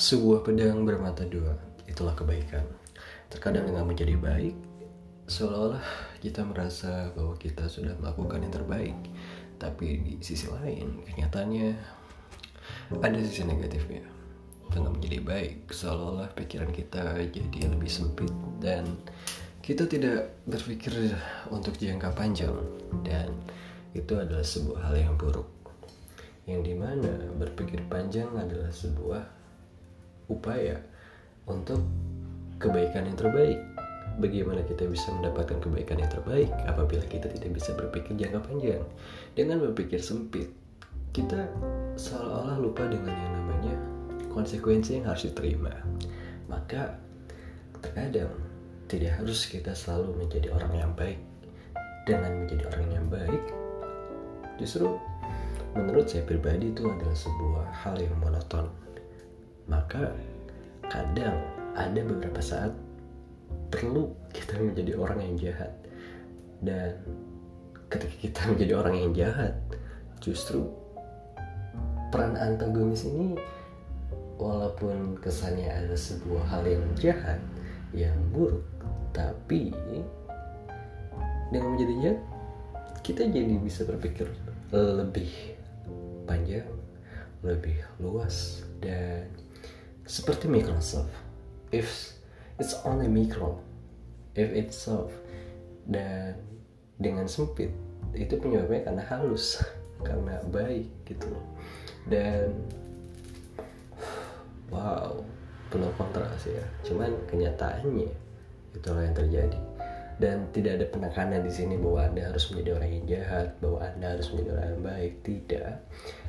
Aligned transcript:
Sebuah 0.00 0.40
pedang 0.40 0.88
bermata 0.88 1.28
dua, 1.28 1.52
itulah 1.84 2.16
kebaikan. 2.16 2.64
Terkadang 3.28 3.68
dengan 3.68 3.84
menjadi 3.84 4.16
baik, 4.16 4.56
seolah-olah 5.28 5.84
kita 6.24 6.40
merasa 6.40 7.12
bahwa 7.12 7.36
kita 7.36 7.68
sudah 7.68 7.92
melakukan 8.00 8.40
yang 8.40 8.48
terbaik. 8.48 8.96
Tapi 9.60 10.00
di 10.00 10.12
sisi 10.24 10.48
lain, 10.48 11.04
kenyataannya 11.04 11.68
ada 12.96 13.18
sisi 13.20 13.44
negatifnya. 13.44 14.08
Dengan 14.72 14.96
menjadi 14.96 15.20
baik, 15.20 15.68
seolah-olah 15.68 16.32
pikiran 16.32 16.72
kita 16.72 17.20
jadi 17.20 17.68
lebih 17.68 17.92
sempit 17.92 18.32
dan 18.56 18.88
kita 19.60 19.84
tidak 19.84 20.32
berpikir 20.48 21.12
untuk 21.52 21.76
jangka 21.76 22.08
panjang 22.16 22.56
dan 23.04 23.36
itu 23.92 24.16
adalah 24.16 24.48
sebuah 24.48 24.80
hal 24.80 24.96
yang 24.96 25.14
buruk 25.20 25.60
yang 26.48 26.64
di 26.64 26.72
mana 26.72 27.30
berpikir 27.36 27.84
panjang 27.86 28.32
adalah 28.34 28.72
sebuah 28.72 29.39
upaya 30.30 30.78
untuk 31.50 31.82
kebaikan 32.62 33.10
yang 33.10 33.18
terbaik. 33.18 33.58
Bagaimana 34.20 34.60
kita 34.66 34.84
bisa 34.84 35.08
mendapatkan 35.16 35.58
kebaikan 35.64 35.96
yang 35.96 36.12
terbaik 36.12 36.50
apabila 36.68 37.00
kita 37.08 37.30
tidak 37.30 37.56
bisa 37.56 37.72
berpikir 37.72 38.14
jangka 38.20 38.42
panjang? 38.44 38.84
Dengan 39.32 39.64
berpikir 39.64 40.02
sempit, 40.02 40.50
kita 41.10 41.48
seolah-olah 41.96 42.58
lupa 42.60 42.84
dengan 42.86 43.16
yang 43.16 43.32
namanya 43.32 43.74
konsekuensi 44.28 45.00
yang 45.00 45.08
harus 45.08 45.26
diterima. 45.30 45.72
Maka 46.52 47.00
terkadang 47.80 48.34
tidak 48.90 49.22
harus 49.22 49.46
kita 49.46 49.72
selalu 49.72 50.26
menjadi 50.26 50.52
orang 50.52 50.74
yang 50.76 50.92
baik. 50.92 51.20
Dengan 52.04 52.42
menjadi 52.42 52.64
orang 52.74 52.88
yang 52.90 53.06
baik, 53.06 53.42
justru 54.58 54.98
menurut 55.78 56.10
saya 56.10 56.26
pribadi 56.26 56.74
itu 56.74 56.82
adalah 56.88 57.14
sebuah 57.14 57.66
hal 57.70 57.96
yang 58.02 58.16
monoton 58.18 58.66
maka 59.70 60.10
kadang 60.90 61.38
ada 61.78 62.00
beberapa 62.02 62.42
saat 62.42 62.74
perlu 63.70 64.10
kita 64.34 64.58
menjadi 64.58 64.98
orang 64.98 65.22
yang 65.22 65.34
jahat. 65.38 65.72
Dan 66.60 66.98
ketika 67.90 68.16
kita 68.22 68.40
menjadi 68.50 68.72
orang 68.78 68.94
yang 68.98 69.10
jahat 69.14 69.54
justru 70.22 70.66
peran 72.10 72.38
antagonis 72.38 73.06
ini 73.06 73.38
walaupun 74.38 75.18
kesannya 75.18 75.68
adalah 75.68 76.00
sebuah 76.00 76.44
hal 76.48 76.62
yang 76.66 76.84
jahat 76.98 77.40
yang 77.90 78.14
buruk 78.30 78.62
tapi 79.10 79.74
dengan 81.50 81.74
menjadi 81.74 81.94
jahat 81.98 82.20
kita 83.02 83.26
jadi 83.26 83.54
bisa 83.58 83.82
berpikir 83.86 84.30
lebih 84.70 85.30
panjang 86.30 86.66
lebih 87.42 87.82
luas 87.98 88.62
dan 88.78 89.26
seperti 90.10 90.50
Microsoft 90.50 91.14
if 91.70 92.18
it's 92.58 92.74
only 92.82 93.06
micro 93.06 93.54
if 94.34 94.50
it's 94.50 94.74
soft 94.74 95.14
dan 95.86 96.34
dengan 96.98 97.30
sempit 97.30 97.70
itu 98.18 98.34
penyebabnya 98.34 98.90
karena 98.90 99.02
halus 99.06 99.62
karena 100.06 100.42
baik 100.50 100.90
gitu 101.06 101.30
loh. 101.30 101.44
Dan 102.10 102.50
wow 104.74 105.22
penuh 105.70 105.92
kontras 105.94 106.42
ya. 106.42 106.64
Cuman 106.82 107.14
kenyataannya 107.30 108.10
itulah 108.74 109.02
yang 109.06 109.14
terjadi 109.14 109.58
dan 110.20 110.52
tidak 110.52 110.76
ada 110.76 110.86
penekanan 110.92 111.40
di 111.40 111.48
sini 111.48 111.80
bahwa 111.80 112.12
anda 112.12 112.28
harus 112.28 112.52
menjadi 112.52 112.76
orang 112.76 112.90
yang 112.92 113.06
jahat 113.08 113.48
bahwa 113.64 113.78
anda 113.80 114.06
harus 114.12 114.28
menjadi 114.30 114.50
orang 114.52 114.68
yang 114.68 114.84
baik. 114.84 115.12
Tidak. 115.24 115.72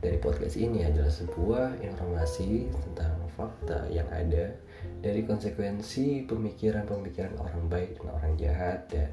Dari 0.00 0.18
podcast 0.20 0.56
ini 0.56 0.88
adalah 0.88 1.12
sebuah 1.12 1.84
informasi 1.84 2.72
tentang 2.72 3.12
fakta 3.36 3.84
yang 3.92 4.08
ada 4.08 4.56
dari 5.04 5.24
konsekuensi 5.28 6.24
pemikiran-pemikiran 6.24 7.36
orang 7.36 7.64
baik 7.68 8.00
dan 8.00 8.08
orang 8.16 8.32
jahat 8.40 8.88
dan 8.88 9.08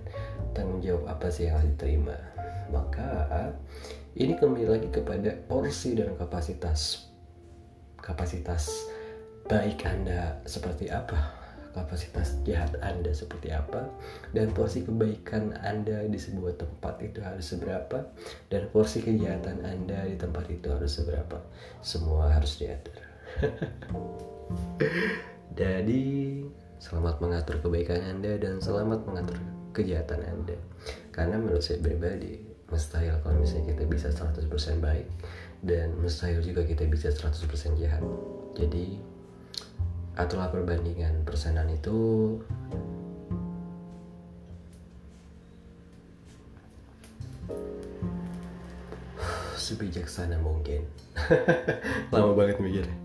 tanggung 0.55 0.79
jawab 0.79 1.03
apa 1.19 1.27
sih 1.27 1.51
yang 1.51 1.59
harus 1.59 1.67
diterima. 1.75 2.15
Maka 2.71 3.51
ini 4.15 4.39
kembali 4.39 4.67
lagi 4.71 4.87
kepada 4.87 5.35
porsi 5.51 5.99
dan 5.99 6.15
kapasitas 6.15 7.11
kapasitas 7.99 8.87
baik 9.45 9.83
anda 9.83 10.41
seperti 10.47 10.89
apa 10.89 11.40
kapasitas 11.71 12.37
jahat 12.43 12.75
Anda 12.83 13.11
seperti 13.11 13.51
apa 13.51 13.87
dan 14.35 14.51
porsi 14.51 14.83
kebaikan 14.83 15.55
Anda 15.63 16.07
di 16.07 16.19
sebuah 16.19 16.59
tempat 16.59 16.99
itu 17.03 17.19
harus 17.23 17.47
seberapa 17.51 18.07
dan 18.51 18.67
porsi 18.71 19.03
kejahatan 19.03 19.63
Anda 19.63 20.07
di 20.07 20.15
tempat 20.19 20.47
itu 20.51 20.67
harus 20.71 20.99
seberapa. 20.99 21.39
Semua 21.79 22.31
harus 22.31 22.59
diatur. 22.59 22.97
Jadi 25.59 26.03
selamat 26.81 27.21
mengatur 27.21 27.59
kebaikan 27.61 28.01
Anda 28.01 28.39
dan 28.39 28.59
selamat 28.59 29.07
mengatur 29.07 29.37
kejahatan 29.71 30.21
Anda. 30.23 30.57
Karena 31.11 31.39
menurut 31.39 31.63
saya 31.63 31.79
pribadi 31.79 32.39
mustahil 32.71 33.19
kalau 33.19 33.35
misalnya 33.35 33.75
kita 33.75 33.83
bisa 33.83 34.07
100% 34.09 34.47
baik 34.79 35.07
dan 35.61 35.91
mustahil 35.99 36.39
juga 36.39 36.63
kita 36.63 36.87
bisa 36.87 37.11
100% 37.11 37.75
jahat. 37.77 38.01
Jadi 38.55 38.99
aturlah 40.21 40.53
perbandingan 40.53 41.25
persenan 41.25 41.65
itu. 41.73 42.37
Sebijaksana 49.57 50.37
mungkin. 50.37 50.85
Lama 52.13 52.37
banget 52.37 52.61
mikirnya 52.61 53.00